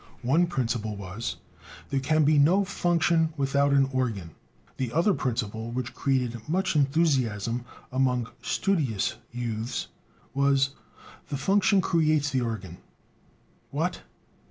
[0.23, 1.35] One principle was:
[1.91, 4.31] "There can be no function without an organ."
[4.77, 9.89] The other principle which created much enthusiasm among studious youths
[10.33, 10.71] was:
[11.29, 12.77] "The function creates the organ."
[13.69, 14.01] What!